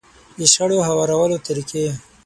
[0.37, 1.85] د شخړو هوارولو طريقې.